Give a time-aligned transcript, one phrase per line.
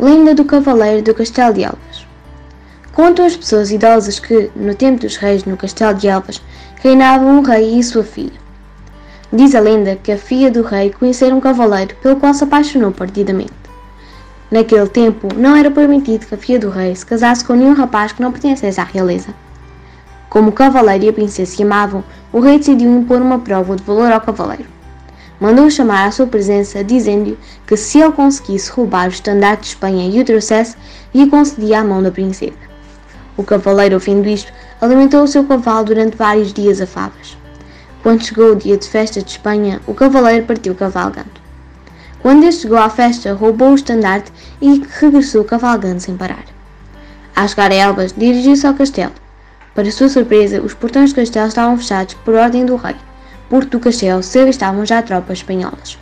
[0.00, 2.06] Lenda do Cavaleiro do Castelo de Elvas.
[2.92, 6.40] Contam as pessoas idosas que, no tempo dos reis no Castelo de Elvas,
[6.76, 8.38] reinava um rei e sua filha.
[9.32, 12.92] Diz a lenda que a filha do rei conhecera um cavaleiro pelo qual se apaixonou
[12.92, 13.50] perdidamente.
[14.52, 18.12] Naquele tempo, não era permitido que a filha do rei se casasse com nenhum rapaz
[18.12, 19.34] que não pertencesse à realeza.
[20.30, 23.82] Como o cavaleiro e a princesa se amavam, o rei decidiu impor uma prova de
[23.82, 24.77] valor ao cavaleiro
[25.40, 30.10] mandou chamar à sua presença, dizendo-lhe que se ele conseguisse roubar o estandarte de Espanha
[30.10, 30.76] e o trouxesse,
[31.14, 32.68] lhe concedia a mão da princesa.
[33.36, 37.36] O cavaleiro, ouvindo isto, alimentou o seu cavalo durante vários dias a favas.
[38.02, 41.30] Quando chegou o dia de festa de Espanha, o cavaleiro partiu cavalgando.
[42.20, 46.44] Quando este chegou à festa, roubou o estandarte e regressou cavalgando sem parar.
[47.34, 49.12] A chegar a Elvas, dirigiu-se ao castelo.
[49.74, 52.96] Para sua surpresa, os portões do castelo estavam fechados por ordem do rei.
[53.48, 55.98] Porto do Castelo se avistavam já tropas espanholas.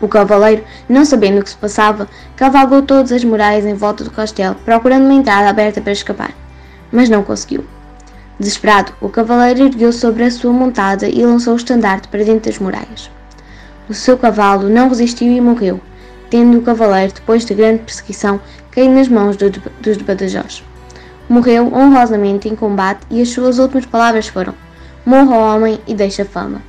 [0.00, 4.10] O cavaleiro, não sabendo o que se passava, cavalgou todas as muralhas em volta do
[4.10, 6.32] castelo, procurando uma entrada aberta para escapar,
[6.90, 7.66] mas não conseguiu.
[8.38, 12.58] Desesperado, o cavaleiro ergueu sobre a sua montada e lançou o estandarte para dentro das
[12.58, 13.10] muralhas.
[13.86, 15.78] O seu cavalo não resistiu e morreu,
[16.30, 20.64] tendo o cavaleiro, depois de grande perseguição, caído nas mãos do, dos Badajoz.
[21.28, 24.54] Morreu honrosamente em combate e as suas últimas palavras foram:
[25.04, 26.62] Morra o homem e deixa fama.